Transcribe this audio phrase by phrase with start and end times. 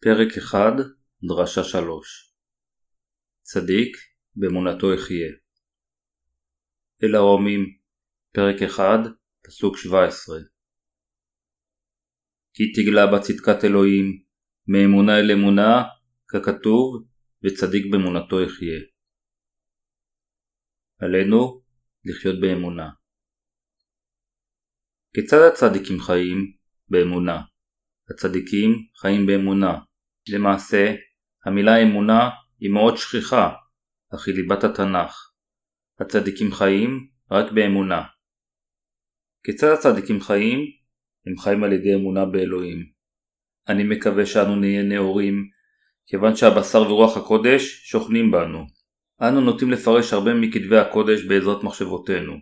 [0.00, 0.58] פרק 1,
[1.28, 2.34] דרשה 3
[3.42, 3.96] צדיק
[4.36, 5.30] באמונתו יחיה.
[7.02, 7.60] אל הרומים,
[8.32, 8.98] פרק 1,
[9.44, 10.38] פסוק 17
[12.54, 14.06] כי תגלה בצדקת אלוהים,
[14.66, 15.82] מאמונה אל אמונה,
[16.28, 17.04] ככתוב,
[17.44, 18.80] וצדיק באמונתו יחיה.
[20.98, 21.62] עלינו
[22.04, 22.90] לחיות באמונה.
[25.14, 26.38] כיצד הצדיקים חיים?
[26.88, 27.40] באמונה.
[28.10, 28.70] הצדיקים
[29.00, 29.87] חיים באמונה,
[30.30, 30.94] למעשה,
[31.46, 33.52] המילה אמונה היא מאוד שכיחה,
[34.14, 35.30] אך היא ליבת התנ"ך.
[36.00, 38.02] הצדיקים חיים רק באמונה.
[39.44, 40.58] כיצד הצדיקים חיים?
[41.26, 42.86] הם חיים על ידי אמונה באלוהים.
[43.68, 45.48] אני מקווה שאנו נהיה נאורים,
[46.06, 48.66] כיוון שהבשר ורוח הקודש שוכנים בנו.
[49.22, 52.32] אנו נוטים לפרש הרבה מכתבי הקודש בעזרת מחשבותינו,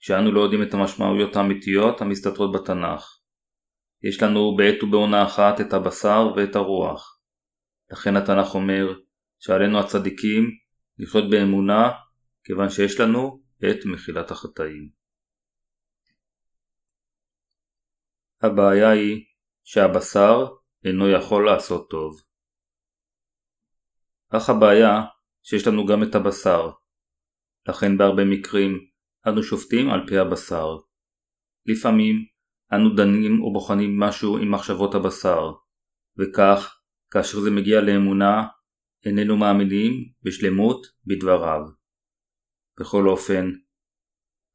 [0.00, 3.20] כשאנו לא יודעים את המשמעויות האמיתיות המסתתרות בתנ"ך.
[4.02, 7.19] יש לנו בעת ובעונה אחת את הבשר ואת הרוח.
[7.90, 9.00] לכן התנ"ך אומר
[9.38, 10.50] שעלינו הצדיקים
[10.98, 11.90] לחיות באמונה
[12.44, 14.90] כיוון שיש לנו את מחילת החטאים.
[18.42, 19.24] הבעיה היא
[19.64, 20.46] שהבשר
[20.84, 22.20] אינו יכול לעשות טוב.
[24.28, 25.00] אך הבעיה
[25.42, 26.70] שיש לנו גם את הבשר.
[27.68, 28.72] לכן בהרבה מקרים
[29.26, 30.66] אנו שופטים על פי הבשר.
[31.66, 32.16] לפעמים
[32.72, 35.52] אנו דנים ובוחנים משהו עם מחשבות הבשר,
[36.18, 36.79] וכך
[37.10, 38.46] כאשר זה מגיע לאמונה,
[39.04, 41.60] איננו מאמינים בשלמות בדבריו.
[42.80, 43.50] בכל אופן,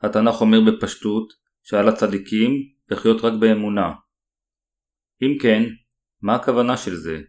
[0.02, 1.34] התנ"ך אומר בפשטות
[1.64, 2.52] שעל הצדיקים
[2.90, 3.94] לחיות רק באמונה.
[5.22, 5.64] אם כן,
[6.22, 7.22] מה הכוונה של זה?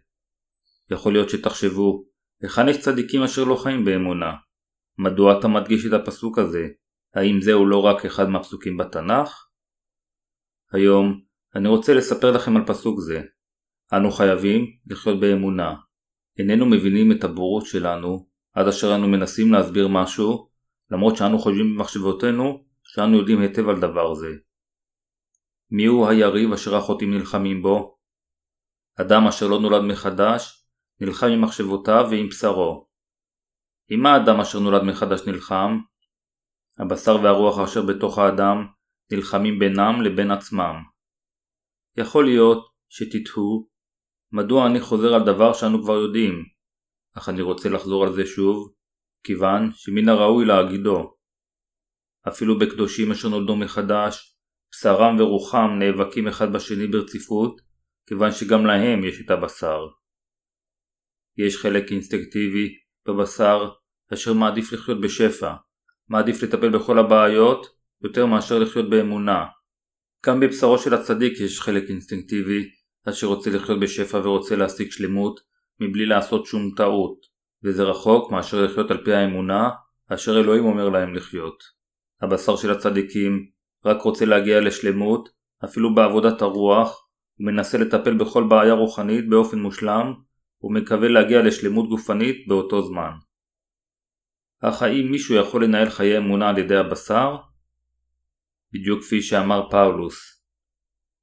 [0.91, 2.05] יכול להיות שתחשבו,
[2.41, 4.33] היכן יש צדיקים אשר לא חיים באמונה?
[4.97, 6.67] מדוע אתה מדגיש את הפסוק הזה?
[7.13, 9.47] האם זהו לא רק אחד מהפסוקים בתנ"ך?
[10.71, 11.21] היום
[11.55, 13.21] אני רוצה לספר לכם על פסוק זה.
[13.93, 15.75] אנו חייבים לחיות באמונה.
[16.39, 20.49] איננו מבינים את הבורות שלנו עד אשר אנו מנסים להסביר משהו,
[20.91, 24.27] למרות שאנו חושבים במחשבותינו שאנו יודעים היטב על דבר זה.
[25.71, 27.97] מיהו היריב אשר החוטאים נלחמים בו?
[29.01, 30.65] אדם אשר לא נולד מחדש,
[31.01, 32.87] נלחם עם מחשבותיו ועם בשרו.
[33.89, 35.79] עם מה האדם אשר נולד מחדש נלחם?
[36.79, 38.67] הבשר והרוח אשר בתוך האדם
[39.11, 40.75] נלחמים בינם לבין עצמם.
[41.97, 43.67] יכול להיות שתתהו
[44.31, 46.43] מדוע אני חוזר על דבר שאנו כבר יודעים,
[47.17, 48.73] אך אני רוצה לחזור על זה שוב,
[49.23, 51.17] כיוון שמן הראוי להגידו.
[52.27, 54.37] אפילו בקדושים אשר נולדו מחדש,
[54.71, 57.61] בשרם ורוחם נאבקים אחד בשני ברציפות,
[58.07, 59.79] כיוון שגם להם יש את הבשר.
[61.37, 62.69] יש חלק אינסטינקטיבי
[63.07, 63.69] בבשר
[64.13, 65.53] אשר מעדיף לחיות בשפע,
[66.09, 67.67] מעדיף לטפל בכל הבעיות
[68.03, 69.45] יותר מאשר לחיות באמונה.
[70.25, 72.69] גם בבשרו של הצדיק יש חלק אינסטינקטיבי
[73.09, 75.39] אשר רוצה לחיות בשפע ורוצה להשיג שלמות
[75.79, 77.17] מבלי לעשות שום טעות,
[77.63, 79.69] וזה רחוק מאשר לחיות על פי האמונה
[80.07, 81.63] אשר אלוהים אומר להם לחיות.
[82.21, 83.49] הבשר של הצדיקים
[83.85, 85.29] רק רוצה להגיע לשלמות,
[85.65, 87.07] אפילו בעבודת הרוח,
[87.39, 90.13] ומנסה לטפל בכל בעיה רוחנית באופן מושלם,
[90.63, 93.11] ומקווה להגיע לשלמות גופנית באותו זמן.
[94.61, 97.35] אך האם מישהו יכול לנהל חיי אמונה על ידי הבשר?
[98.73, 100.36] בדיוק כפי שאמר פאולוס,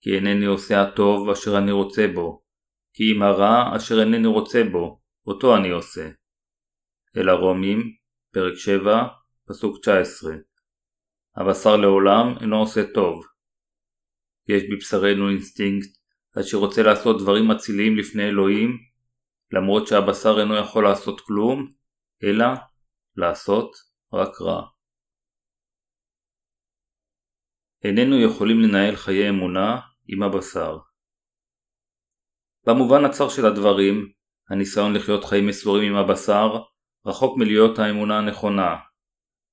[0.04, 2.42] כי אינני עושה הטוב אשר אני רוצה בו,
[2.92, 6.10] כי אם הרע אשר אינני רוצה בו, אותו אני עושה.
[7.16, 7.78] אל הרומים,
[8.32, 9.06] פרק 7,
[9.48, 10.34] פסוק 19
[11.36, 13.24] הבשר לעולם אינו עושה טוב.
[14.48, 15.90] יש בבשרנו אינסטינקט
[16.40, 18.78] אשר רוצה לעשות דברים אציליים לפני אלוהים,
[19.52, 21.72] למרות שהבשר אינו יכול לעשות כלום,
[22.24, 22.46] אלא
[23.16, 23.70] לעשות
[24.12, 24.62] רק רע.
[27.84, 30.78] איננו יכולים לנהל חיי אמונה עם הבשר.
[32.66, 34.12] במובן הצר של הדברים,
[34.50, 36.48] הניסיון לחיות חיים מסורים עם הבשר
[37.06, 38.76] רחוק מלהיות האמונה הנכונה.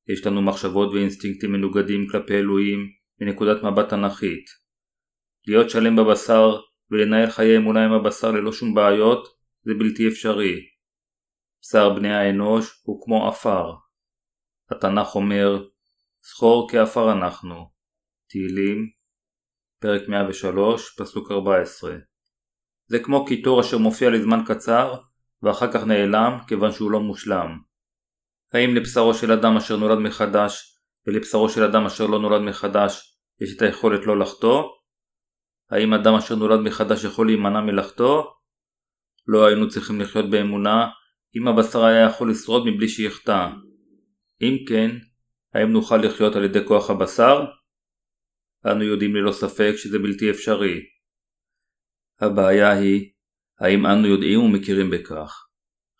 [0.07, 2.87] יש לנו מחשבות ואינסטינקטים מנוגדים כלפי אלוהים
[3.21, 4.45] מנקודת מבט תנכית.
[5.47, 6.59] להיות שלם בבשר
[6.91, 9.27] ולנהל חיי אמונה עם הבשר ללא שום בעיות
[9.63, 10.59] זה בלתי אפשרי.
[11.61, 13.73] בשר בני האנוש הוא כמו עפר.
[14.71, 15.65] התנ"ך אומר,
[16.21, 17.71] זכור כעפר אנחנו.
[18.29, 18.89] תהילים
[19.81, 21.95] פרק 103, פסוק 14.
[22.87, 24.95] זה כמו קיטור אשר מופיע לזמן קצר,
[25.43, 27.57] ואחר כך נעלם כיוון שהוא לא מושלם.
[28.53, 33.55] האם לבשרו של אדם אשר נולד מחדש, ולבשרו של אדם אשר לא נולד מחדש, יש
[33.55, 34.63] את היכולת לא לחטוא?
[35.71, 38.23] האם אדם אשר נולד מחדש יכול להימנע מלחטוא?
[39.27, 40.87] לא היינו צריכים לחיות באמונה
[41.35, 43.47] אם הבשר היה יכול לשרוד מבלי שיחטא.
[44.41, 44.91] אם כן,
[45.53, 47.45] האם נוכל לחיות על ידי כוח הבשר?
[48.65, 50.81] אנו יודעים ללא ספק שזה בלתי אפשרי.
[52.19, 53.11] הבעיה היא,
[53.59, 55.47] האם אנו יודעים ומכירים בכך?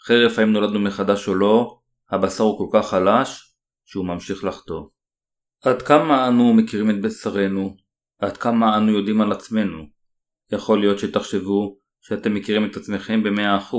[0.02, 1.80] חרף האם נולדנו מחדש או לא,
[2.10, 3.56] הבשר הוא כל כך חלש
[3.86, 4.88] שהוא ממשיך לחטוא.
[5.64, 7.78] עד כמה אנו מכירים את בשרנו?
[8.20, 9.88] עד כמה אנו יודעים על עצמנו?
[10.52, 13.76] יכול להיות שתחשבו שאתם מכירים את עצמכם ב-100%,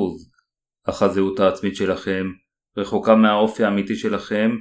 [0.85, 2.33] אך הזהות העצמית שלכם
[2.77, 4.57] רחוקה מהאופי האמיתי שלכם,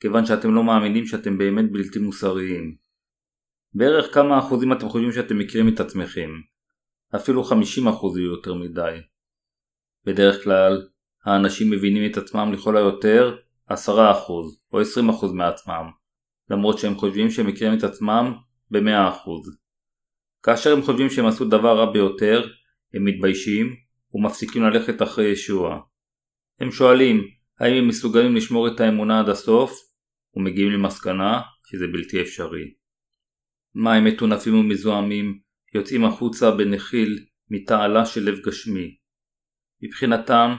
[0.00, 2.81] כיוון שאתם לא מאמינים שאתם באמת בלתי מוסריים.
[3.74, 6.30] בערך כמה אחוזים אתם חושבים שאתם מכירים את עצמכם?
[7.16, 7.52] אפילו 50%
[8.18, 8.96] יהיו יותר מדי.
[10.04, 10.82] בדרך כלל,
[11.24, 13.36] האנשים מבינים את עצמם לכל היותר
[13.70, 13.74] 10%
[14.72, 14.84] או 20%
[15.34, 15.90] מעצמם,
[16.50, 18.32] למרות שהם חושבים שהם מכירים את עצמם
[18.70, 19.30] ב-100%.
[20.42, 22.48] כאשר הם חושבים שהם עשו דבר רע ביותר,
[22.94, 23.76] הם מתביישים
[24.14, 25.80] ומפסיקים ללכת אחרי ישוע.
[26.60, 27.28] הם שואלים
[27.60, 29.72] האם הם מסוגלים לשמור את האמונה עד הסוף,
[30.36, 32.81] ומגיעים למסקנה שזה בלתי אפשרי.
[33.74, 35.38] מים מטונפים ומזוהמים
[35.74, 38.96] יוצאים החוצה בנחיל מתעלה של לב גשמי.
[39.82, 40.54] מבחינתם,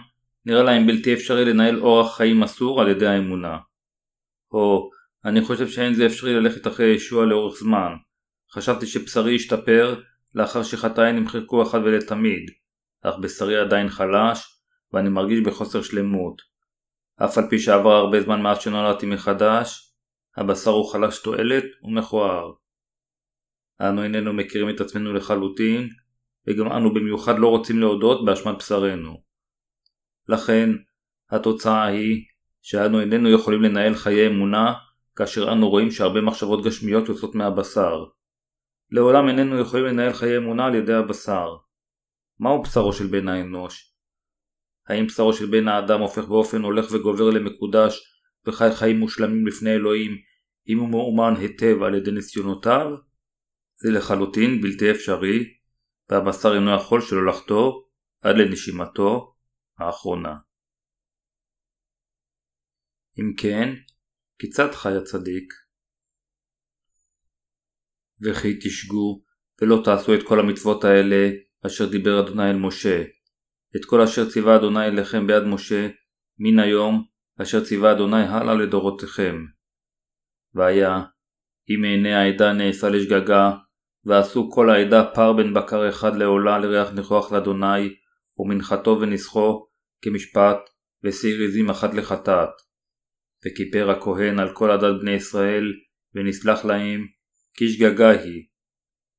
[0.45, 3.57] נראה להם בלתי אפשרי לנהל אורח חיים אסור על ידי האמונה.
[4.51, 4.89] או,
[5.25, 7.93] אני חושב שאין זה אפשרי ללכת אחרי ישוע לאורך זמן.
[8.51, 10.01] חשבתי שבשרי ישתפר
[10.35, 12.49] לאחר שחטאי נמחקו אחת ולתמיד,
[13.01, 14.59] אך בשרי עדיין חלש,
[14.93, 16.41] ואני מרגיש בחוסר שלמות.
[17.23, 19.93] אף על פי שעבר הרבה זמן מאז שנולדתי מחדש,
[20.37, 22.51] הבשר הוא חלש תועלת ומכוער.
[23.81, 25.89] אנו איננו מכירים את עצמנו לחלוטין,
[26.47, 29.23] וגם אנו במיוחד לא רוצים להודות באשמת בשרנו.
[30.29, 30.69] לכן,
[31.29, 32.25] התוצאה היא
[32.61, 34.73] שאנו איננו יכולים לנהל חיי אמונה
[35.15, 38.03] כאשר אנו רואים שהרבה מחשבות גשמיות יוצאות מהבשר.
[38.91, 41.55] לעולם איננו יכולים לנהל חיי אמונה על ידי הבשר.
[42.39, 43.93] מהו בשרו של בן האנוש?
[44.87, 47.99] האם בשרו של בן האדם הופך באופן הולך וגובר למקודש
[48.45, 50.17] וחי חיים מושלמים לפני אלוהים
[50.67, 52.95] אם הוא מאומן היטב על ידי ניסיונותיו?
[53.83, 55.53] זה לחלוטין בלתי אפשרי
[56.09, 57.71] והבשר אינו יכול שלא לחטוא
[58.21, 59.35] עד לנשימתו
[59.77, 60.35] האחרונה.
[63.19, 63.69] אם כן,
[64.39, 65.53] כיצד חי הצדיק?
[68.21, 69.23] וכי תשגו
[69.61, 71.29] ולא תעשו את כל המצוות האלה
[71.65, 73.03] אשר דיבר אדוני אל משה.
[73.75, 75.87] את כל אשר ציווה אדוני אליכם ביד משה
[76.39, 77.07] מן היום
[77.41, 79.35] אשר ציווה אדוני הלאה לדורותיכם.
[80.53, 81.03] והיה
[81.69, 83.62] אם מעיני העדה נעשה לשגגה
[84.05, 87.95] ועשו כל העדה פר בן בקר אחד לעולה לריח ניחוח לאדוני
[88.37, 89.67] ומנחתו ונסחו
[90.01, 90.57] כמשפט
[91.03, 92.49] ושעיר עזים אחת לחטאת.
[93.45, 95.73] וכיפר הכהן על כל עדת בני ישראל
[96.15, 97.05] ונסלח להם
[97.53, 98.43] כי שגגה היא.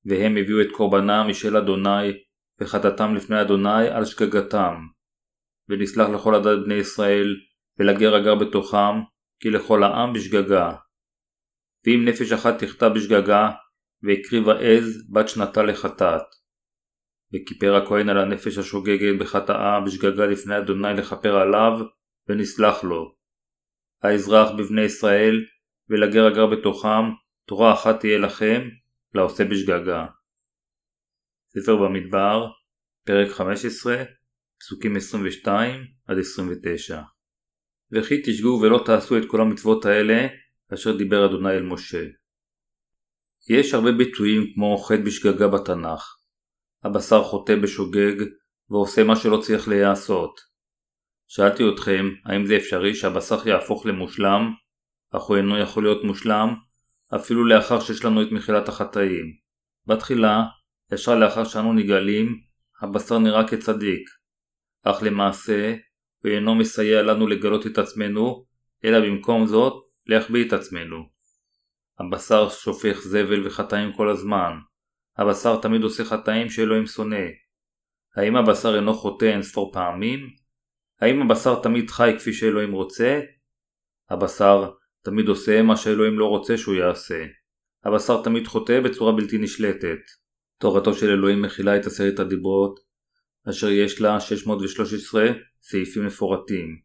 [0.04, 2.12] והם הביאו את קורבנם משל אדוני
[2.60, 4.74] וחטאתם לפני אדוני על שגגתם.
[5.68, 7.36] ונסלח לכל עדת בני ישראל
[7.78, 9.00] ולגר הגר בתוכם
[9.40, 10.74] כי לכל העם בשגגה.
[11.86, 13.50] ואם נפש אחת תחטא בשגגה
[14.04, 16.22] והקריבה עז בת שנתה לחטאת.
[17.32, 21.72] וכיפר הכהן על הנפש השוגגת בחטאה בשגגה לפני אדוני לכפר עליו
[22.28, 23.14] ונסלח לו.
[24.02, 25.44] האזרח בבני ישראל
[25.90, 27.04] ולגר הגר בתוכם
[27.46, 28.68] תורה אחת תהיה לכם
[29.14, 30.06] לעושה בשגגה.
[31.48, 32.46] ספר במדבר,
[33.06, 34.04] פרק 15,
[34.60, 37.02] פסוקים 22 עד 29
[37.92, 40.26] וכי תשגו ולא תעשו את כל המצוות האלה
[40.74, 42.04] אשר דיבר אדוני אל משה.
[43.48, 46.16] יש הרבה ביטויים כמו חטא בשגגה בתנ"ך.
[46.84, 48.24] הבשר חוטא בשוגג
[48.70, 50.40] ועושה מה שלא צריך להיעשות.
[51.28, 54.52] שאלתי אתכם האם זה אפשרי שהבשר יהפוך למושלם,
[55.10, 56.54] אך הוא אינו יכול להיות מושלם
[57.16, 59.26] אפילו לאחר שיש לנו את מחילת החטאים.
[59.86, 60.44] בתחילה,
[60.92, 62.40] ישר לאחר שאנו נגאלים,
[62.82, 64.08] הבשר נראה כצדיק,
[64.84, 65.74] אך למעשה
[66.24, 68.44] הוא אינו מסייע לנו לגלות את עצמנו,
[68.84, 69.72] אלא במקום זאת
[70.06, 71.13] להחביא את עצמנו.
[71.98, 74.52] הבשר שופך זבל וחטאים כל הזמן.
[75.16, 77.26] הבשר תמיד עושה חטאים שאלוהים שונא.
[78.16, 80.20] האם הבשר אינו חוטא אין ספור פעמים?
[81.00, 83.20] האם הבשר תמיד חי כפי שאלוהים רוצה?
[84.10, 84.70] הבשר
[85.02, 87.24] תמיד עושה מה שאלוהים לא רוצה שהוא יעשה.
[87.84, 89.98] הבשר תמיד חוטא בצורה בלתי נשלטת.
[90.58, 92.80] תורתו של אלוהים מכילה את עשרת הדיברות,
[93.50, 95.26] אשר יש לה 613
[95.62, 96.78] סעיפים מפורטים.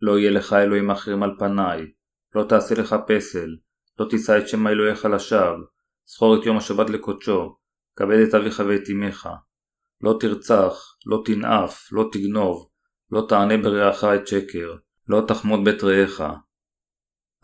[0.00, 1.86] לא יהיה לך אלוהים אחרים על פניי,
[2.34, 3.56] לא תעשה לך פסל,
[3.98, 5.64] לא תישא את שם אלוהיך לשווא,
[6.06, 7.56] זכור את יום השבת לקודשו,
[7.96, 9.28] כבד את אביך ואת אמך.
[10.00, 12.68] לא תרצח, לא תנאף, לא תגנוב,
[13.10, 14.76] לא תענה ברעך את שקר,
[15.08, 16.20] לא תחמוד בית רעך,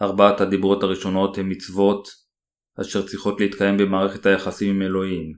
[0.03, 2.09] ארבעת הדיברות הראשונות הן מצוות
[2.81, 5.33] אשר צריכות להתקיים במערכת היחסים עם אלוהים.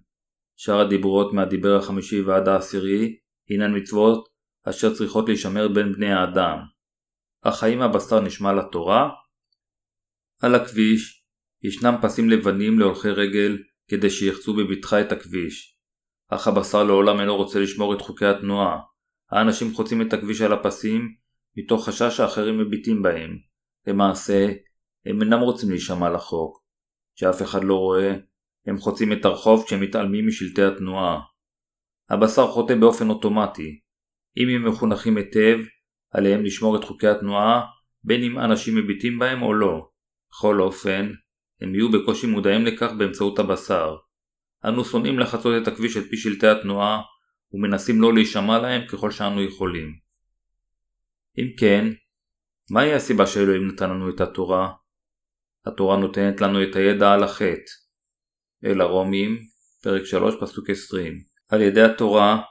[0.57, 3.17] שאר הדיברות מהדיבר החמישי ועד העשירי
[3.49, 4.29] הינן מצוות
[4.69, 6.59] אשר צריכות להישמר בין בני האדם.
[7.45, 9.11] האם הבשר נשמע לתורה?
[10.43, 11.25] על הכביש
[11.63, 15.79] ישנם פסים לבנים להולכי רגל כדי שיחצו בבטחה את הכביש.
[16.29, 18.79] אך הבשר לעולם אינו רוצה לשמור את חוקי התנועה.
[19.31, 21.15] האנשים חוצים את הכביש על הפסים
[21.57, 23.39] מתוך חשש שאחרים מביטים בהם.
[23.87, 24.47] למעשה,
[25.07, 26.67] הם אינם רוצים להישמע לחוק.
[27.15, 28.15] שאף אחד לא רואה,
[28.67, 31.21] הם חוצים את הרחוב כשהם מתעלמים משלטי התנועה.
[32.11, 33.81] הבשר חוטא באופן אוטומטי.
[34.37, 35.59] אם הם מחונכים היטב,
[36.11, 37.67] עליהם לשמור את חוקי התנועה,
[38.05, 39.89] בין אם אנשים מביטים בהם או לא.
[40.31, 41.11] בכל אופן,
[41.61, 43.97] הם יהיו בקושי מודעים לכך באמצעות הבשר.
[44.65, 47.03] אנו שונאים לחצות את הכביש על פי שלטי התנועה,
[47.53, 49.99] ומנסים לא להישמע להם ככל שאנו יכולים.
[51.39, 51.85] אם כן,
[52.71, 54.73] מהי הסיבה שאלוהים נתן לנו את התורה?
[55.67, 57.73] התורה נותנת לנו את הידע על החטא.
[58.65, 59.39] אל הרומים,
[59.83, 61.19] פרק 3, פסוק 20.
[61.49, 62.43] על ידי התורה,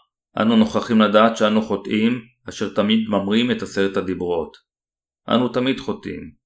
[0.41, 4.57] אנו נוכחים לדעת שאנו חוטאים, אשר תמיד ממרים את עשרת הדיברות.
[5.29, 6.44] אנו תמיד חוטאים.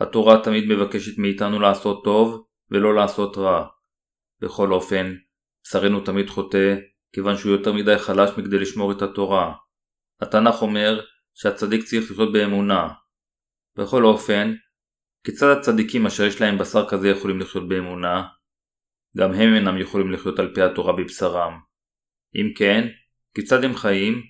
[0.00, 3.66] התורה תמיד מבקשת מאיתנו לעשות טוב, ולא לעשות רע.
[4.40, 5.14] בכל אופן,
[5.64, 6.76] בשרנו תמיד חוטא,
[7.12, 9.54] כיוון שהוא יותר מדי חלש מכדי לשמור את התורה.
[10.20, 11.00] התנ"ך אומר
[11.34, 12.88] שהצדיק צריך לחיות באמונה.
[13.76, 14.54] בכל אופן,
[15.24, 18.26] כיצד הצדיקים אשר יש להם בשר כזה יכולים לחיות באמונה?
[19.16, 21.60] גם הם אינם יכולים לחיות על פי התורה בבשרם.
[22.34, 22.88] אם כן,
[23.34, 24.22] כיצד הם חיים?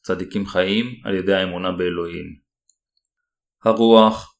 [0.00, 2.38] הצדיקים חיים על ידי האמונה באלוהים.
[3.64, 4.37] הרוח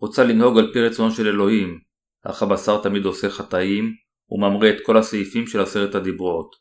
[0.00, 1.80] רוצה לנהוג על פי רצונו של אלוהים,
[2.22, 3.94] אך הבשר תמיד עושה חטאים
[4.30, 6.56] וממרה את כל הסעיפים של עשרת הדיברות.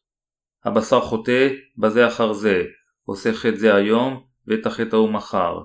[0.63, 2.63] הבשר חוטא בזה אחר זה,
[3.03, 5.59] עושה חטא זה היום ואת החטא ההוא מחר.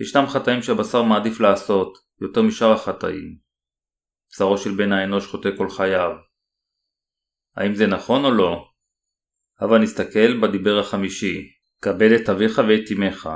[0.00, 3.38] ישנם חטאים שהבשר מעדיף לעשות, יותר משאר החטאים.
[4.30, 6.10] בשרו של בן האנוש חוטא כל חייו.
[7.56, 8.68] האם זה נכון או לא?
[9.60, 11.48] הבה נסתכל בדיבר החמישי,
[11.82, 13.28] כבד את אביך ואת אמך.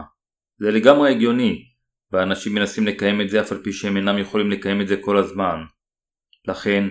[0.58, 1.69] זה לגמרי הגיוני,
[2.12, 5.16] ואנשים מנסים לקיים את זה אף על פי שהם אינם יכולים לקיים את זה כל
[5.16, 5.56] הזמן.
[6.48, 6.84] לכן,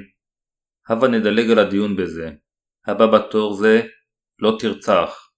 [0.90, 2.32] הבה נדלג על הדיון בזה.
[2.88, 3.82] הבא בתור זה
[4.40, 5.30] לא תרצח.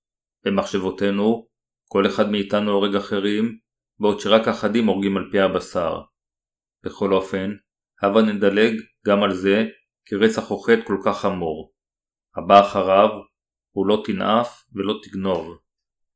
[0.45, 1.47] במחשבותינו,
[1.89, 3.57] כל אחד מאיתנו הורג אחרים,
[3.99, 6.01] בעוד שרק אחדים הורגים על פי הבשר.
[6.83, 7.51] בכל אופן,
[8.01, 8.73] הבה נדלג
[9.07, 9.65] גם על זה,
[10.05, 11.73] כי רצח הוא חטא כל כך חמור.
[12.35, 13.09] הבא אחריו
[13.71, 15.57] הוא לא תנאף ולא תגנוב.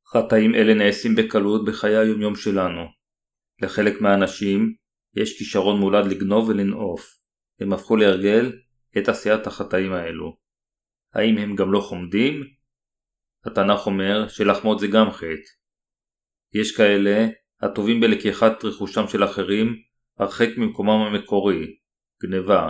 [0.08, 2.82] חטאים אלה נעשים בקלות בחיי היומיום שלנו.
[3.62, 4.76] לחלק מהאנשים
[5.16, 7.20] יש כישרון מולד לגנוב ולנאוף.
[7.60, 8.52] הם הפכו להרגל
[8.98, 10.38] את עשיית החטאים האלו.
[11.14, 12.44] האם הם גם לא חומדים?
[13.46, 15.50] התנ"ך אומר שלחמוד זה גם חטא.
[16.54, 17.28] יש כאלה
[17.62, 19.76] הטובים בלקיחת רכושם של אחרים
[20.20, 21.76] הרחק ממקומם המקורי,
[22.24, 22.70] גניבה.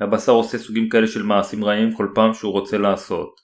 [0.00, 3.40] הבשר עושה סוגים כאלה של מעשים רעים כל פעם שהוא רוצה לעשות.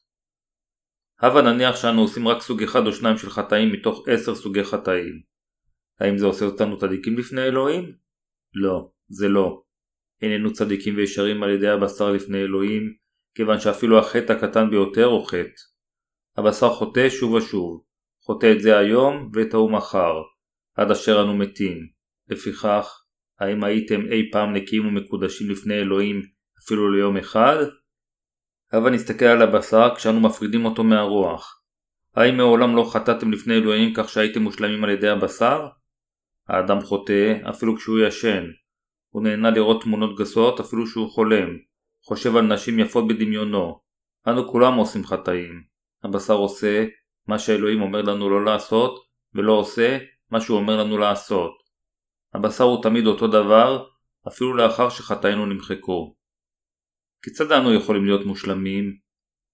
[1.21, 5.30] הבה נניח שאנו עושים רק סוג אחד או שניים של חטאים מתוך עשר סוגי חטאים.
[6.01, 7.93] האם זה עושה אותנו צדיקים לפני אלוהים?
[8.55, 9.63] לא, זה לא.
[10.23, 12.95] איננו צדיקים וישרים על ידי הבשר לפני אלוהים,
[13.35, 15.61] כיוון שאפילו החטא הקטן ביותר הוא חטא.
[16.37, 17.85] הבשר חוטא שוב ושוב,
[18.25, 20.15] חוטא את זה היום ואת ההוא מחר,
[20.75, 21.89] עד אשר אנו מתים.
[22.29, 23.03] לפיכך,
[23.41, 26.23] האם הייתם אי פעם נקיים ומקודשים לפני אלוהים
[26.65, 27.57] אפילו ליום אחד?
[28.73, 31.63] הבה נסתכל על הבשר כשאנו מפרידים אותו מהרוח.
[32.15, 35.67] האם מעולם לא חטאתם לפני אלוהים כך שהייתם מושלמים על ידי הבשר?
[36.51, 38.45] האדם חוטא אפילו כשהוא ישן.
[39.09, 41.49] הוא נהנה לראות תמונות גסות אפילו שהוא חולם.
[42.05, 43.81] חושב על נשים יפות בדמיונו.
[44.29, 45.63] אנו כולם עושים חטאים.
[46.05, 46.87] הבשר עושה
[47.27, 48.99] מה שאלוהים אומר לנו לא לעשות,
[49.35, 49.99] ולא עושה
[50.31, 51.53] מה שהוא אומר לנו לעשות.
[52.35, 53.87] הבשר הוא תמיד אותו דבר,
[54.29, 56.17] אפילו לאחר שחטאינו נמחקו.
[57.23, 58.97] כיצד אנו יכולים להיות מושלמים?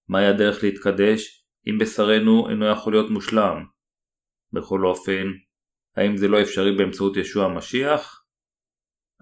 [0.07, 3.65] מהי הדרך להתקדש אם בשרנו אינו יכול להיות מושלם?
[4.53, 5.27] בכל אופן,
[5.97, 8.25] האם זה לא אפשרי באמצעות ישוע המשיח?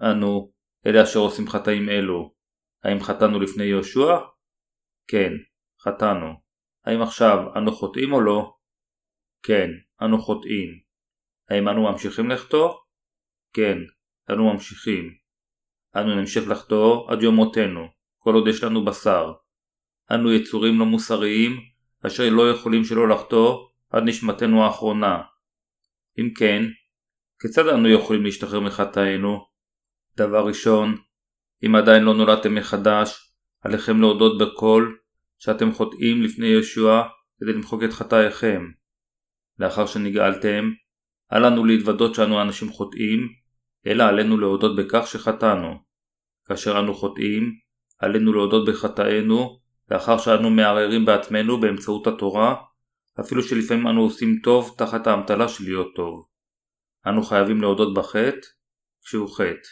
[0.00, 0.52] אנו,
[0.86, 2.34] אלה אשר עושים חטאים אלו,
[2.84, 4.18] האם חטאנו לפני יהושע?
[5.08, 5.32] כן,
[5.80, 6.26] חטאנו.
[6.84, 8.54] האם עכשיו אנו חוטאים או לא?
[9.42, 9.70] כן,
[10.02, 10.68] אנו חוטאים.
[11.50, 12.74] האם אנו ממשיכים לחטוא?
[13.52, 13.78] כן,
[14.30, 15.14] אנו ממשיכים.
[15.96, 17.86] אנו נמשיך לחטוא עד יום מותנו,
[18.18, 19.32] כל עוד יש לנו בשר.
[20.10, 21.60] אנו יצורים לא מוסריים,
[22.06, 25.22] אשר לא יכולים שלא לחטוא עד נשמתנו האחרונה.
[26.18, 26.62] אם כן,
[27.40, 29.46] כיצד אנו יכולים להשתחרר מחטאינו?
[30.16, 30.94] דבר ראשון,
[31.66, 34.92] אם עדיין לא נולדתם מחדש, עליכם להודות בכל
[35.38, 37.08] שאתם חוטאים לפני ישוע
[37.40, 38.66] כדי למחוק את חטאיכם.
[39.58, 40.72] לאחר שנגאלתם,
[41.32, 43.28] אל לנו להתוודות שאנו אנשים חוטאים,
[43.86, 45.74] אלא עלינו להודות בכך שחטאנו.
[46.48, 47.52] כאשר אנו חוטאים,
[47.98, 52.54] עלינו להודות בחטאינו, לאחר שאנו מערערים בעצמנו באמצעות התורה,
[53.20, 56.28] אפילו שלפעמים אנו עושים טוב תחת האמתלה של להיות טוב.
[57.06, 58.46] אנו חייבים להודות בחטא
[59.04, 59.68] כשהוא חטא.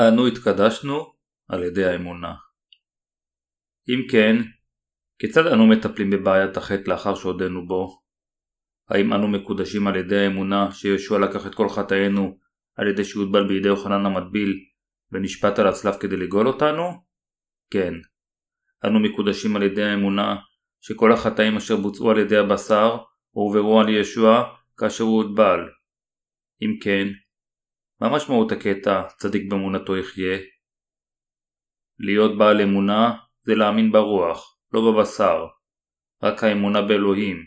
[0.00, 1.14] אנו התקדשנו
[1.48, 2.34] על ידי האמונה.
[3.88, 4.36] אם כן,
[5.18, 8.02] כיצד אנו מטפלים בבעיית החטא לאחר שעודנו בו?
[8.88, 12.38] האם אנו מקודשים על ידי האמונה שישוע לקח את כל חטאינו
[12.76, 14.64] על ידי שהוטבל בידי יוחנן המטביל
[15.12, 17.04] ונשפט על הצלב כדי לגאול אותנו?
[17.70, 17.94] כן.
[18.86, 20.36] אנו מקודשים על ידי האמונה
[20.80, 22.96] שכל החטאים אשר בוצעו על ידי הבשר
[23.30, 25.60] הועברו על ישוע כאשר הוא הוטבל.
[26.62, 27.08] אם כן,
[28.00, 30.38] מה משמעות הקטע צדיק באמונתו יחיה?
[31.98, 35.46] להיות בעל אמונה זה להאמין ברוח, לא בבשר.
[36.22, 37.42] רק האמונה באלוהים,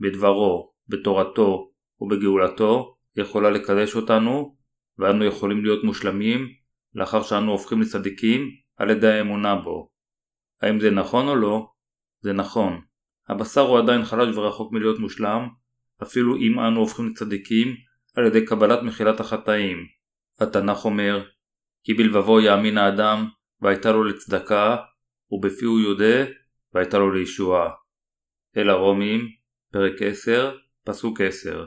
[0.00, 1.70] בדברו, בתורתו
[2.00, 4.56] ובגאולתו יכולה לקדש אותנו
[4.98, 6.48] ואנו יכולים להיות מושלמים
[6.94, 9.90] לאחר שאנו הופכים לצדיקים על ידי האמונה בו.
[10.62, 11.70] האם זה נכון או לא?
[12.20, 12.80] זה נכון.
[13.28, 15.48] הבשר הוא עדיין חלש ורחוק מלהיות מושלם,
[16.02, 17.76] אפילו אם אנו הופכים לצדיקים
[18.16, 19.86] על ידי קבלת מחילת החטאים.
[20.40, 21.26] התנ"ך אומר
[21.84, 23.28] כי בלבבו יאמין האדם
[23.60, 24.76] והייתה לו לצדקה
[25.30, 26.30] ובפיהו יודה
[26.74, 27.70] והייתה לו לישועה.
[28.56, 29.28] אל הרומים,
[29.72, 31.66] פרק 10, פסוק 10.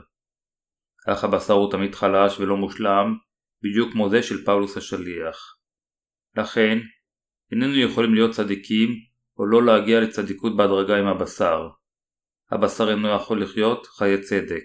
[1.08, 3.14] אך הבשר הוא תמיד חלש ולא מושלם,
[3.62, 5.56] בדיוק כמו זה של פאולוס השליח.
[6.36, 6.78] לכן,
[7.54, 8.90] איננו יכולים להיות צדיקים
[9.38, 11.68] או לא להגיע לצדיקות בהדרגה עם הבשר.
[12.50, 14.64] הבשר אינו יכול לחיות חיי צדק.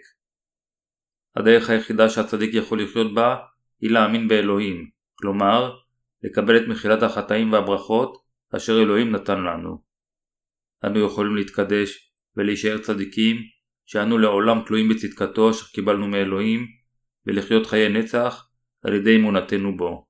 [1.35, 3.35] הדרך היחידה שהצדיק יכול לחיות בה
[3.81, 5.75] היא להאמין באלוהים, כלומר,
[6.23, 8.17] לקבל את מחילת החטאים והברכות
[8.55, 9.81] אשר אלוהים נתן לנו.
[10.85, 13.37] אנו יכולים להתקדש ולהישאר צדיקים
[13.85, 16.67] שאנו לעולם תלויים בצדקתו אשר קיבלנו מאלוהים
[17.25, 18.49] ולחיות חיי נצח
[18.83, 20.07] על ידי אמונתנו בו.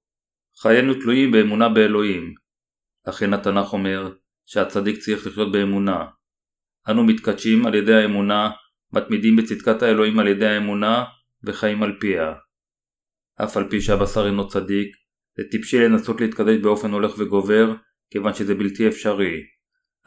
[0.62, 2.39] חיינו תלויים באמונה באלוהים.
[3.10, 4.14] לכן התנ"ך אומר
[4.46, 6.06] שהצדיק צריך לחיות באמונה.
[6.90, 8.52] אנו מתקדשים על ידי האמונה,
[8.94, 11.06] מתמידים בצדקת האלוהים על ידי האמונה
[11.44, 12.34] וחיים על פיה.
[13.44, 14.96] אף על פי שהבשר אינו צדיק,
[15.38, 17.74] זה טיפשי לנסות להתקדש באופן הולך וגובר,
[18.10, 19.42] כיוון שזה בלתי אפשרי.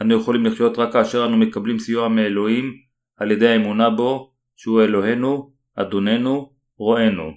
[0.00, 2.72] אנו יכולים לחיות רק כאשר אנו מקבלים סיוע מאלוהים
[3.16, 7.32] על ידי האמונה בו שהוא אלוהינו, אדוננו, רואינו.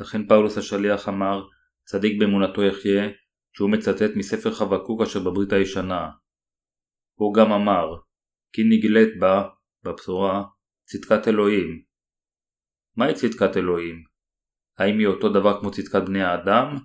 [0.00, 1.44] לכן פאולוס השליח אמר
[1.84, 3.08] צדיק באמונתו יחיה
[3.56, 6.10] שהוא מצטט מספר חבקוק אשר בברית הישנה.
[7.14, 7.86] הוא גם אמר
[8.52, 9.48] כי נגלית בה,
[9.84, 10.44] בבשורה,
[10.84, 11.82] צדקת אלוהים.
[12.96, 14.04] מהי צדקת אלוהים?
[14.78, 16.76] האם היא אותו דבר כמו צדקת בני האדם?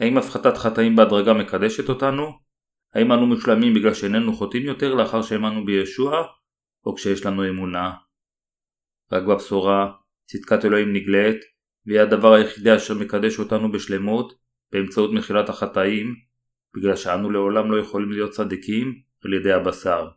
[0.00, 2.38] האם הפחתת חטאים בהדרגה מקדשת אותנו?
[2.94, 6.22] האם אנו מושלמים בגלל שאיננו חוטאים יותר לאחר שהאמנו בישוע?
[6.86, 7.92] או כשיש לנו אמונה?
[9.12, 9.92] רק בבשורה,
[10.24, 11.40] צדקת אלוהים נגלית,
[11.86, 14.41] והיא הדבר היחידי אשר מקדש אותנו בשלמות
[14.72, 16.14] באמצעות מחילת החטאים,
[16.76, 20.08] בגלל שאנו לעולם לא יכולים להיות צדיקים על ידי הבשר.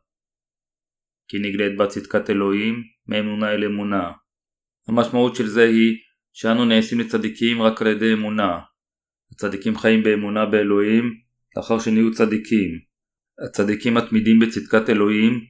[1.28, 4.12] כי נגלית בה צדקת אלוהים מאמונה אל אמונה.
[4.88, 5.98] המשמעות של זה היא
[6.34, 8.60] שאנו נעשים לצדיקים רק על ידי אמונה.
[9.32, 11.04] הצדיקים חיים באמונה באלוהים
[11.58, 12.70] לאחר שנהיו צדיקים.
[13.46, 15.46] הצדיקים מתמידים בצדקת אלוהים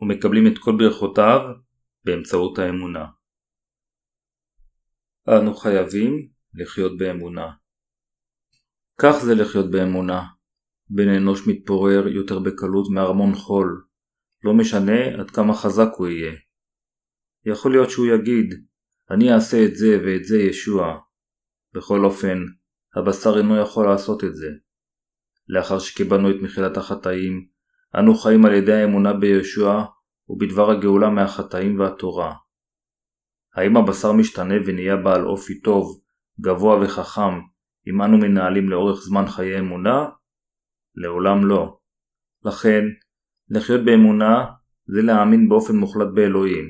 [0.00, 1.40] ומקבלים את כל ברכותיו
[2.04, 3.06] באמצעות האמונה.
[5.28, 7.59] אנו חייבים לחיות באמונה.
[9.02, 10.26] כך זה לחיות באמונה.
[10.90, 13.84] בן אנוש מתפורר יותר בקלות מארמון חול,
[14.44, 16.32] לא משנה עד כמה חזק הוא יהיה.
[17.46, 18.54] יכול להיות שהוא יגיד,
[19.10, 20.98] אני אעשה את זה ואת זה ישוע.
[21.74, 22.38] בכל אופן,
[22.96, 24.48] הבשר אינו יכול לעשות את זה.
[25.48, 27.46] לאחר שקיבלנו את מחילת החטאים,
[27.98, 29.84] אנו חיים על ידי האמונה בישוע
[30.28, 32.34] ובדבר הגאולה מהחטאים והתורה.
[33.54, 36.00] האם הבשר משתנה ונהיה בעל אופי טוב,
[36.40, 37.50] גבוה וחכם,
[37.86, 40.08] אם אנו מנהלים לאורך זמן חיי אמונה?
[40.94, 41.78] לעולם לא.
[42.44, 42.84] לכן,
[43.48, 44.46] לחיות באמונה
[44.86, 46.64] זה להאמין באופן מוחלט באלוהים.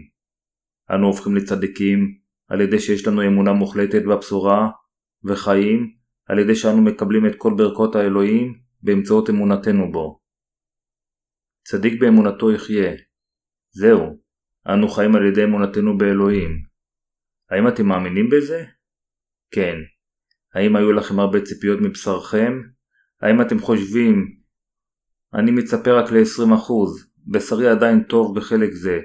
[0.94, 2.18] אנו הופכים לצדיקים
[2.48, 4.70] על ידי שיש לנו אמונה מוחלטת בבשורה,
[5.24, 5.96] וחיים
[6.26, 10.20] על ידי שאנו מקבלים את כל ברכות האלוהים באמצעות אמונתנו בו.
[11.64, 12.92] צדיק באמונתו יחיה.
[13.70, 14.20] זהו,
[14.66, 16.50] אנו חיים על ידי אמונתנו באלוהים.
[17.50, 18.64] האם אתם מאמינים בזה?
[19.50, 19.76] כן.
[20.54, 22.60] האם היו לכם הרבה ציפיות מבשרכם?
[23.20, 24.40] האם אתם חושבים
[25.34, 26.72] אני מצפה רק ל-20%,
[27.26, 29.00] בשרי עדיין טוב בחלק זה,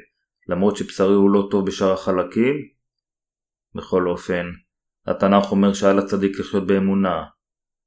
[0.49, 2.55] למרות שבשרי הוא לא טוב בשאר החלקים?
[3.75, 4.45] בכל אופן,
[5.08, 7.23] התנ"ך אומר שעל הצדיק לחיות באמונה.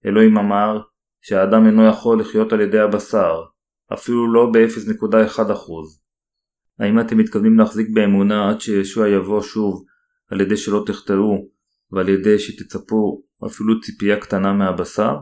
[0.07, 0.81] אלוהים אמר
[1.21, 3.43] שהאדם אינו יכול לחיות על ידי הבשר,
[3.93, 5.43] אפילו לא ב-0.1%.
[6.79, 9.85] האם אתם מתכוונים להחזיק באמונה עד שישוע יבוא שוב
[10.31, 11.49] על ידי שלא תחטאו
[11.91, 15.17] ועל ידי שתצפו אפילו ציפייה קטנה מהבשר?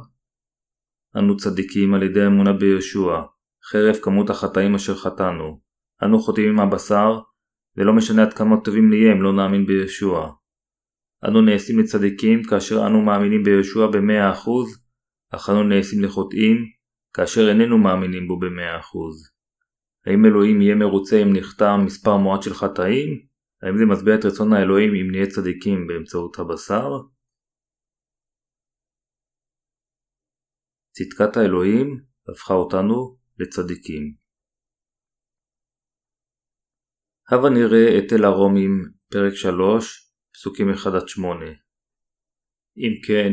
[1.17, 3.27] אנו צדיקים על ידי אמונה בישוע,
[3.71, 5.61] חרף כמות החטאים אשר חטאנו.
[6.03, 7.21] אנו חוטאים עם הבשר,
[7.77, 10.33] ולא משנה עד כמה טובים נהיה אם לא נאמין בישוע.
[11.25, 14.51] אנו נעשים לצדיקים כאשר אנו מאמינים בישוע ב-100%,
[15.31, 16.57] אך אנו נעשים לחוטאים
[17.13, 19.31] כאשר איננו מאמינים בו במאה אחוז.
[20.07, 23.21] האם אלוהים יהיה מרוצה אם נחתם מספר מועט של חטאים?
[23.63, 26.91] האם זה משביע את רצון האלוהים אם נהיה צדיקים באמצעות הבשר?
[30.97, 31.97] צדקת האלוהים
[32.29, 34.15] הפכה אותנו לצדיקים.
[37.31, 38.83] הבה נראה את אל הרומים,
[39.13, 40.77] פרק 3, פסוקים 1-8.
[42.77, 43.33] אם כן,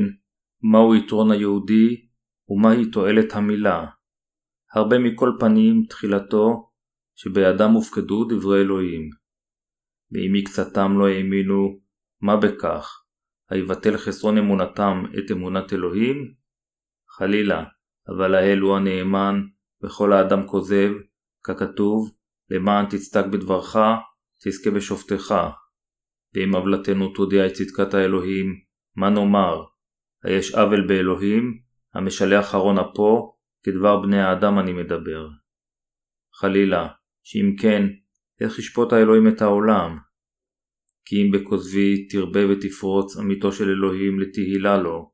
[0.72, 2.08] מהו יתרון היהודי
[2.50, 3.86] ומהי תועלת המילה?
[4.74, 6.72] הרבה מכל פנים תחילתו
[7.16, 9.10] שבידם הופקדו דברי אלוהים.
[10.12, 11.80] ואם מקצתם לא האמינו,
[12.22, 13.04] מה בכך?
[13.50, 16.43] היבטל חסרון אמונתם את אמונת אלוהים?
[17.18, 17.64] חלילה,
[18.08, 19.42] אבל האל הוא הנאמן,
[19.84, 20.90] וכל האדם כוזב,
[21.44, 22.12] ככתוב,
[22.50, 23.76] למען תצדק בדברך,
[24.44, 25.36] תזכה בשופטך.
[26.36, 28.56] ואם עוולתנו תודיע את צדקת האלוהים,
[28.96, 29.64] מה נאמר?
[30.24, 31.60] היש עוול באלוהים,
[31.94, 35.28] המשלח אחרון אפו, כדבר בני האדם אני מדבר.
[36.34, 36.88] חלילה,
[37.24, 37.84] שאם כן,
[38.42, 39.98] איך ישפוט האלוהים את העולם?
[41.06, 45.13] כי אם בכוזבי תרבה ותפרוץ עמיתו של אלוהים לתהילה לו,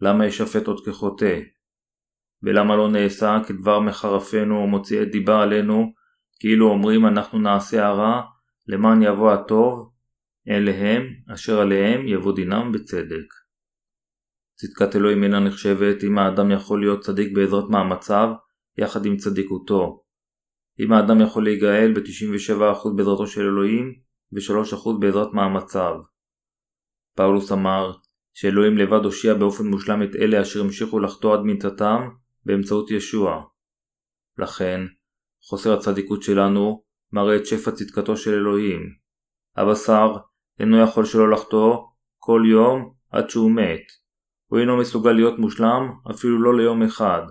[0.00, 1.40] למה ישפט עוד כחוטא?
[2.42, 5.92] ולמה לא נעשה כדבר מחרפנו ומוציאי דיבה עלינו,
[6.40, 8.22] כאילו אומרים אנחנו נעשה הרע,
[8.68, 9.92] למען יבוא הטוב,
[10.48, 11.02] אליהם
[11.34, 13.26] אשר עליהם יבוא דינם בצדק.
[14.54, 18.28] צדקת אלוהים אינה נחשבת אם האדם יכול להיות צדיק בעזרת מאמציו
[18.78, 20.02] יחד עם צדיקותו.
[20.80, 23.92] אם האדם יכול להיגאל ב-97% בעזרתו של אלוהים
[24.32, 25.94] ו-3% בעזרת מאמציו.
[27.16, 27.92] פאולוס אמר
[28.38, 32.08] שאלוהים לבד הושיע באופן מושלם את אלה אשר המשיכו לחטוא עד מיתתם
[32.44, 33.42] באמצעות ישוע.
[34.38, 34.80] לכן,
[35.42, 38.80] חוסר הצדיקות שלנו מראה את שפע צדקתו של אלוהים.
[39.56, 40.16] הבשר
[40.60, 41.76] אינו יכול שלא לחטוא
[42.18, 43.82] כל יום עד שהוא מת.
[44.46, 47.22] הוא אינו מסוגל להיות מושלם אפילו לא ליום אחד.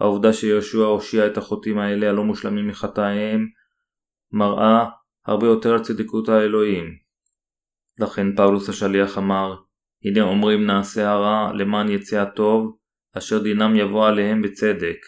[0.00, 3.46] העובדה שיהושע הושיע את החוטאים האלה הלא מושלמים מחטאיהם
[4.32, 4.84] מראה
[5.26, 6.84] הרבה יותר על צדיקות האלוהים.
[7.98, 9.56] לכן פאולוס השליח אמר
[10.04, 12.78] הנה אומרים נעשה הרע למען יצא הטוב
[13.18, 14.98] אשר דינם יבוא עליהם בצדק.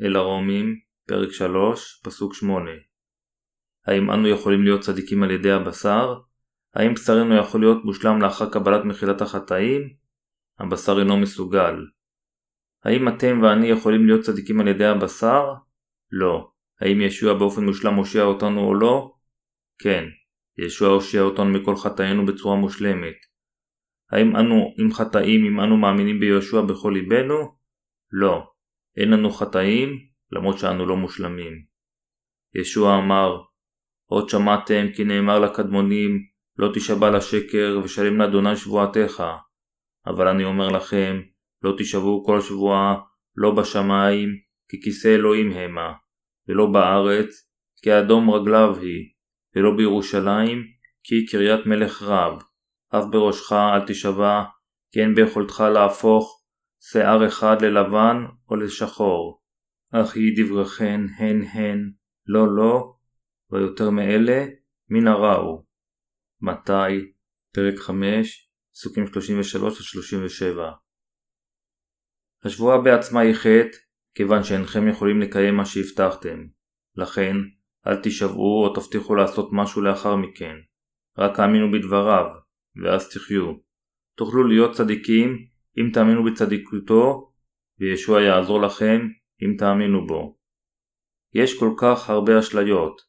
[0.00, 0.76] אל הרומים,
[1.08, 2.70] פרק 3, פסוק 8
[3.86, 6.14] האם אנו יכולים להיות צדיקים על ידי הבשר?
[6.74, 9.82] האם בשרנו יכול להיות מושלם לאחר קבלת מחילת החטאים?
[10.58, 11.74] הבשר אינו מסוגל.
[12.84, 15.44] האם אתם ואני יכולים להיות צדיקים על ידי הבשר?
[16.10, 16.50] לא.
[16.80, 19.14] האם ישוע באופן מושלם הושיע אותנו או לא?
[19.78, 20.04] כן.
[20.58, 23.31] ישוע הושיע אותנו מכל חטאינו בצורה מושלמת.
[24.12, 27.54] האם אנו עם חטאים אם אנו מאמינים ביהושע בכל ליבנו?
[28.12, 28.48] לא.
[28.96, 29.98] אין לנו חטאים,
[30.32, 31.64] למרות שאנו לא מושלמים.
[32.54, 33.40] ישוע אמר,
[34.06, 36.18] עוד שמעתם כי נאמר לקדמונים,
[36.58, 39.22] לא תשבע לשקר ושלם לאדוני שבועתך.
[40.06, 41.20] אבל אני אומר לכם,
[41.62, 42.96] לא תשבעו כל שבועה,
[43.36, 44.28] לא בשמיים,
[44.68, 45.92] כי כיסא אלוהים המה,
[46.48, 47.48] ולא בארץ,
[47.82, 49.08] כי אדום רגליו היא,
[49.56, 50.62] ולא בירושלים,
[51.04, 52.42] כי קריית מלך רב.
[52.94, 54.42] אף בראשך אל תשבע,
[54.92, 56.42] כי אין ביכולתך להפוך
[56.80, 58.16] שיער אחד ללבן
[58.48, 59.42] או לשחור.
[59.92, 61.92] אך היא דבריכן הן הן,
[62.26, 62.94] לא לא,
[63.50, 64.46] ויותר מאלה,
[64.88, 65.64] מן הרע הוא.
[66.40, 67.12] מתי,
[67.54, 69.08] פרק 5, פסוקים 33-37
[72.44, 73.76] השבועה בעצמה היא חטא,
[74.14, 76.46] כיוון שאינכם יכולים לקיים מה שהבטחתם.
[76.96, 77.36] לכן,
[77.86, 80.54] אל תישבעו או תבטיחו לעשות משהו לאחר מכן.
[81.18, 82.41] רק האמינו בדבריו,
[82.76, 83.52] ואז תחיו.
[84.14, 85.46] תוכלו להיות צדיקים
[85.78, 87.32] אם תאמינו בצדיקותו,
[87.80, 89.08] וישוע יעזור לכם
[89.42, 90.38] אם תאמינו בו.
[91.34, 93.00] יש כל כך הרבה אשליות.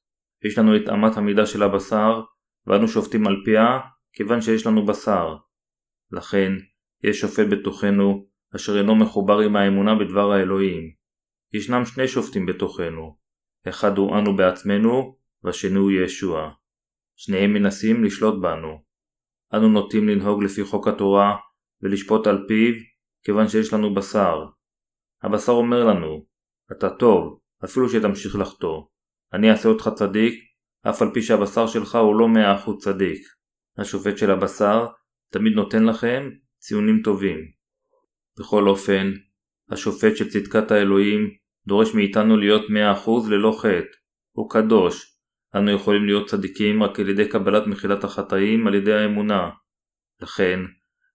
[0.46, 2.22] יש לנו את אמת המידה של הבשר,
[2.68, 3.80] ואנו שופטים על פיה,
[4.14, 5.36] כיוון שיש לנו בשר.
[6.12, 6.52] לכן,
[7.04, 10.92] יש שופט בתוכנו, אשר אינו מחובר עם האמונה בדבר האלוהים.
[11.54, 13.18] ישנם שני שופטים בתוכנו,
[13.70, 16.52] אחד הוא אנו בעצמנו, והשני הוא ישוע.
[17.16, 18.84] שניהם מנסים לשלוט בנו.
[19.54, 21.36] אנו נוטים לנהוג לפי חוק התורה
[21.82, 22.74] ולשפוט על פיו,
[23.24, 24.46] כיוון שיש לנו בשר.
[25.24, 26.26] הבשר אומר לנו,
[26.72, 28.82] אתה טוב, אפילו שתמשיך לחטוא.
[29.34, 30.34] אני אעשה אותך צדיק,
[30.90, 33.22] אף על פי שהבשר שלך הוא לא מאה אחוז צדיק.
[33.78, 34.88] השופט של הבשר
[35.30, 37.38] תמיד נותן לכם ציונים טובים.
[38.40, 39.12] בכל אופן,
[39.70, 41.30] השופט של צדקת האלוהים
[41.68, 43.98] דורש מאיתנו להיות מאה אחוז ללא חטא.
[44.32, 45.13] הוא קדוש.
[45.56, 49.50] אנו יכולים להיות צדיקים רק על ידי קבלת מחילת החטאים על ידי האמונה.
[50.22, 50.60] לכן,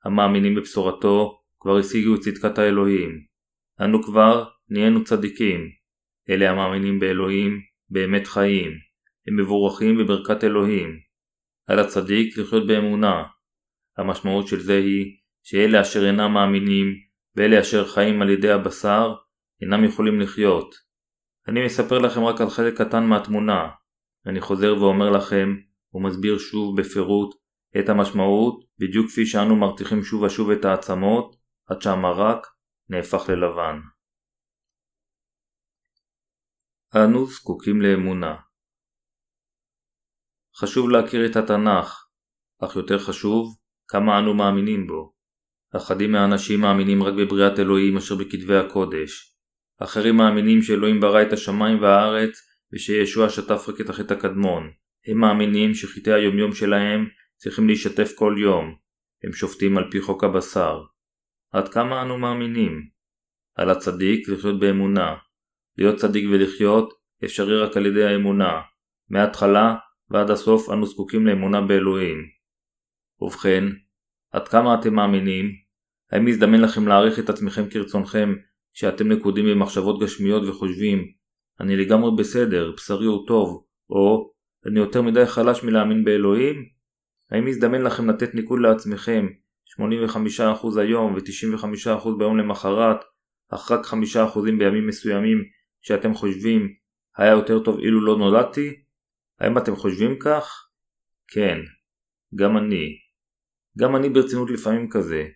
[0.05, 3.25] המאמינים בבשורתו כבר השיגו את צדקת האלוהים.
[3.81, 5.61] אנו כבר נהיינו צדיקים.
[6.31, 8.73] אלה המאמינים באלוהים באמת חיים.
[9.27, 10.99] הם מבורכים בברכת אלוהים.
[11.67, 13.25] על הצדיק לחיות באמונה.
[13.99, 16.87] המשמעות של זה היא שאלה אשר אינם מאמינים
[17.37, 19.15] ואלה אשר חיים על ידי הבשר
[19.63, 20.75] אינם יכולים לחיות.
[21.49, 23.69] אני מספר לכם רק על חלק קטן מהתמונה.
[24.27, 25.49] אני חוזר ואומר לכם,
[25.95, 27.35] ומסביר שוב בפירוט,
[27.81, 32.47] את המשמעות, בדיוק כפי שאנו מרתיחים שוב ושוב את העצמות, עד שהמרק
[32.89, 33.81] נהפך ללבן.
[36.97, 38.37] אנו זקוקים לאמונה.
[40.57, 42.07] חשוב להכיר את התנ"ך,
[42.65, 45.13] אך יותר חשוב, כמה אנו מאמינים בו.
[45.77, 49.37] אחדים מהאנשים מאמינים רק בבריאת אלוהים אשר בכתבי הקודש.
[49.79, 54.71] אחרים מאמינים שאלוהים ברא את השמיים והארץ ושישוע שטף רק את החטא הקדמון.
[55.07, 58.75] הם מאמינים שחטאי היומיום שלהם צריכים להישטף כל יום.
[59.25, 60.83] הם שופטים על פי חוק הבשר.
[61.53, 62.89] עד כמה אנו מאמינים?
[63.55, 65.17] על הצדיק לחיות באמונה.
[65.79, 68.61] להיות צדיק ולחיות אפשרי רק על ידי האמונה.
[69.11, 69.77] מההתחלה
[70.11, 72.19] ועד הסוף אנו זקוקים לאמונה באלוהים.
[73.21, 73.65] ובכן,
[74.33, 75.53] עד כמה אתם מאמינים?
[76.13, 78.35] האם מזדמן לכם להעריך את עצמכם כרצונכם
[78.75, 81.13] כשאתם נקודים במחשבות גשמיות וחושבים
[81.61, 84.33] אני לגמרי בסדר, בשרי הוא טוב, או
[84.67, 86.69] אני יותר מדי חלש מלהאמין באלוהים?
[87.31, 89.27] האם מזדמן לכם לתת ניקוד לעצמכם
[89.81, 92.97] 85% היום ו-95% ביום למחרת,
[93.51, 93.95] אך רק 5%
[94.59, 95.45] בימים מסוימים
[95.83, 96.69] שאתם חושבים
[97.17, 98.83] היה יותר טוב אילו לא נולדתי?
[99.41, 100.69] האם אתם חושבים כך?
[101.29, 101.59] כן,
[102.35, 102.99] גם אני.
[103.79, 105.29] גם אני ברצינות לפעמים כזה.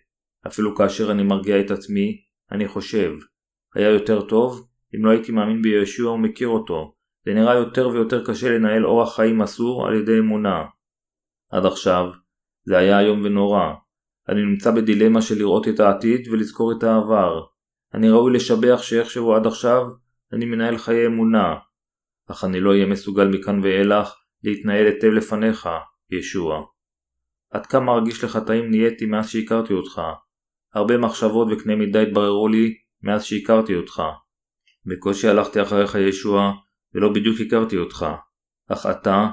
[0.47, 3.13] אפילו כאשר אני מרגיע את עצמי, אני חושב,
[3.75, 6.93] היה יותר טוב אם לא הייתי מאמין בישוע ומכיר אותו.
[7.25, 10.65] זה נראה יותר ויותר קשה לנהל אורח חיים אסור על ידי אמונה.
[11.51, 12.09] עד עכשיו,
[12.65, 13.73] זה היה איום ונורא.
[14.29, 17.45] אני נמצא בדילמה של לראות את העתיד ולזכור את העבר.
[17.93, 19.83] אני ראוי לשבח שאיכשהו עד עכשיו
[20.33, 21.55] אני מנהל חיי אמונה.
[22.31, 25.69] אך אני לא אהיה מסוגל מכאן ואילך להתנהל היטב לפניך,
[26.11, 26.65] ישוע.
[27.51, 30.01] עד כמה רגיש לחטאים נהייתי מאז שהכרתי אותך.
[30.73, 34.03] הרבה מחשבות וקנה מידה התבררו לי מאז שהכרתי אותך.
[34.85, 36.53] בקושי הלכתי אחריך ישוע,
[36.93, 38.05] ולא בדיוק הכרתי אותך.
[38.69, 39.27] אך אתה,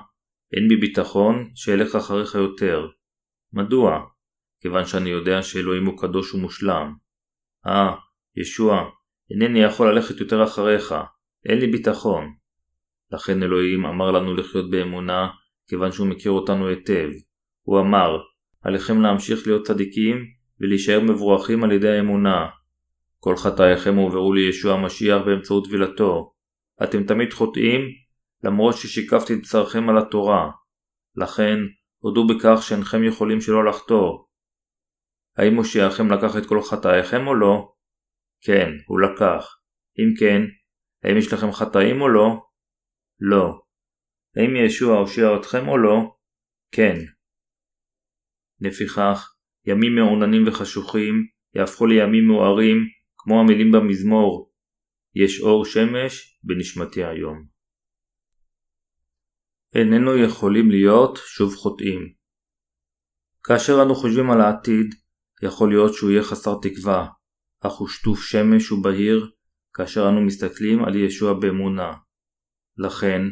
[0.53, 2.89] אין בי ביטחון שאלך אחריך יותר.
[3.53, 4.01] מדוע?
[4.61, 6.95] כיוון שאני יודע שאלוהים הוא קדוש ומושלם.
[7.67, 7.95] אה,
[8.37, 8.91] ישוע,
[9.31, 10.95] אינני יכול ללכת יותר אחריך,
[11.45, 12.35] אין לי ביטחון.
[13.13, 15.29] לכן אלוהים אמר לנו לחיות באמונה,
[15.69, 17.09] כיוון שהוא מכיר אותנו היטב.
[17.63, 18.19] הוא אמר,
[18.63, 20.25] עליכם להמשיך להיות צדיקים
[20.61, 22.47] ולהישאר מבורכים על ידי האמונה.
[23.23, 26.35] כל חטאיכם הועברו לישוע המשיח באמצעות טבילתו.
[26.83, 27.81] אתם תמיד חוטאים,
[28.45, 30.51] למרות ששיקפתי את בשרכם על התורה.
[31.17, 31.59] לכן,
[31.99, 34.25] הודו בכך שאינכם יכולים שלא לחטוא.
[35.37, 37.73] האם מושיעכם לקח את כל חטאיכם או לא?
[38.41, 39.57] כן, הוא לקח.
[39.99, 40.43] אם כן,
[41.05, 42.29] האם יש לכם חטאים או לא?
[43.21, 43.63] לא.
[44.37, 46.17] האם ישוע הושיע אתכם או לא?
[46.73, 46.97] כן.
[48.61, 49.35] לפיכך,
[49.67, 51.15] ימים מעוננים וחשוכים
[51.55, 52.77] יהפכו לימים מוארים,
[53.23, 54.53] כמו המילים במזמור
[55.15, 57.47] יש אור שמש בנשמתי היום.
[59.75, 62.13] איננו יכולים להיות שוב חוטאים.
[63.45, 64.95] כאשר אנו חושבים על העתיד,
[65.43, 67.09] יכול להיות שהוא יהיה חסר תקווה,
[67.61, 69.31] אך הוא שטוף שמש ובהיר
[69.75, 71.93] כאשר אנו מסתכלים על ישוע באמונה.
[72.77, 73.23] לכן,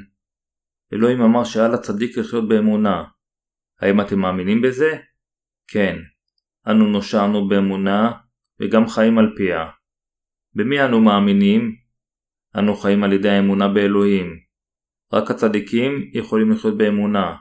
[0.93, 3.05] אלוהים אמר שעל הצדיק לחיות באמונה.
[3.81, 4.91] האם אתם מאמינים בזה?
[5.67, 5.97] כן.
[6.67, 8.13] אנו נושענו באמונה
[8.61, 9.78] וגם חיים על פיה.
[10.59, 11.77] במי אנו מאמינים?
[12.59, 14.27] אנו חיים על ידי האמונה באלוהים.
[15.13, 17.37] רק הצדיקים יכולים לחיות באמונה.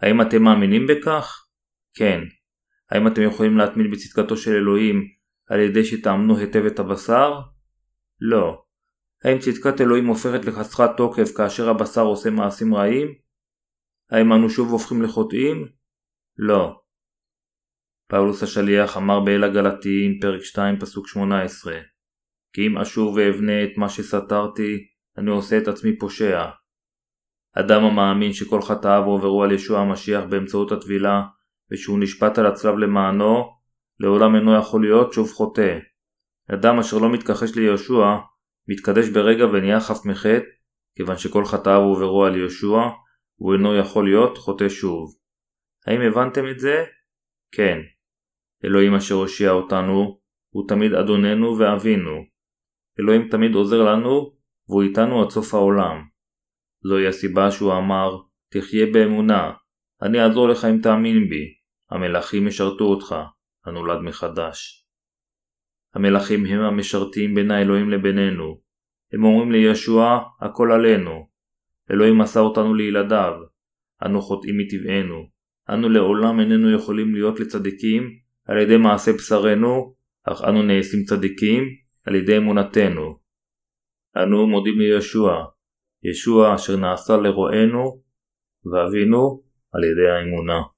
[0.00, 1.46] האם אתם מאמינים בכך?
[1.96, 2.20] כן.
[2.90, 5.08] האם אתם יכולים להתמיד בצדקתו של אלוהים
[5.48, 7.40] על ידי שתאמנו היטב את הבשר?
[8.20, 8.64] לא.
[9.24, 13.08] האם צדקת אלוהים הופכת לחסרת תוקף כאשר הבשר עושה מעשים רעים?
[14.10, 15.68] האם אנו שוב הופכים לחוטאים?
[16.36, 16.80] לא.
[18.08, 21.93] פאולוס השליח אמר באל הגלתיים פרק 2 פסוק 18
[22.54, 24.86] כי אם אשוב ואבנה את מה שסתרתי,
[25.18, 26.44] אני עושה את עצמי פושע.
[27.52, 31.22] אדם המאמין שכל חטאיו הועברו על ישוע המשיח באמצעות הטבילה,
[31.70, 33.50] ושהוא נשפט על הצלב למענו,
[34.00, 35.78] לעולם אינו יכול להיות שוב חוטא.
[36.50, 38.16] אדם אשר לא מתכחש ליהושע,
[38.68, 40.38] מתקדש ברגע ונהיה חף מחטא,
[40.96, 42.80] כיוון שכל חטאיו הועברו על יהושע,
[43.36, 45.14] הוא אינו יכול להיות חוטא שוב.
[45.86, 46.84] האם הבנתם את זה?
[47.52, 47.78] כן.
[48.64, 52.33] אלוהים אשר הושיע אותנו, הוא תמיד אדוננו ואבינו.
[53.00, 54.32] אלוהים תמיד עוזר לנו,
[54.68, 56.02] והוא איתנו עד סוף העולם.
[56.82, 58.16] זוהי הסיבה שהוא אמר,
[58.48, 59.52] תחיה באמונה,
[60.02, 61.54] אני אעזור לך אם תאמין בי,
[61.90, 63.14] המלכים ישרתו אותך,
[63.66, 64.86] הנולד מחדש.
[65.94, 68.60] המלכים הם המשרתים בין האלוהים לבינינו.
[69.12, 71.28] הם אומרים לישוע, הכל עלינו.
[71.90, 73.32] אלוהים מסר אותנו לילדיו.
[74.04, 75.28] אנו חוטאים מטבענו.
[75.70, 78.10] אנו לעולם איננו יכולים להיות לצדיקים
[78.46, 81.64] על ידי מעשה בשרנו, אך אנו נעשים צדיקים
[82.06, 83.18] על ידי אמונתנו.
[84.16, 85.44] אנו מודים לישוע,
[86.02, 88.02] ישוע אשר נעשה לרוענו
[88.72, 90.73] ואבינו על ידי האמונה.